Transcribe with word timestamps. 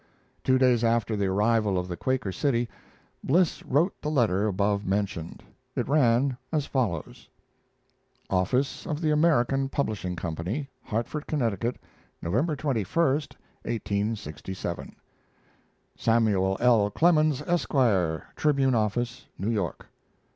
Two 0.43 0.57
days 0.57 0.83
after 0.83 1.15
the 1.15 1.27
arrival 1.27 1.77
of 1.77 1.87
the 1.87 1.95
Quaker 1.95 2.31
City 2.31 2.67
Bliss 3.23 3.61
wrote 3.63 3.93
the 4.01 4.09
letter 4.09 4.47
above 4.47 4.83
mentioned. 4.83 5.43
It 5.75 5.87
ran 5.87 6.37
as 6.51 6.65
follows: 6.65 7.29
OFFICE 8.31 8.87
OF 8.87 8.99
THE 8.99 9.11
AMERICAN 9.11 9.69
PUBLISHING 9.69 10.15
CO. 10.15 10.35
HARTFORD, 10.85 11.27
CONN., 11.27 11.77
November 12.19 12.55
21, 12.55 13.05
1867. 13.63 14.95
SAMUEL 15.95 16.57
L. 16.59 16.89
CLEMENS, 16.89 17.43
ESQ., 17.43 18.25
Tribune 18.35 18.73
Office, 18.73 19.27
New 19.37 19.51
York. 19.51 19.85